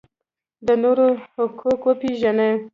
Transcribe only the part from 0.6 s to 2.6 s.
د نورو حقوق وپیژنئ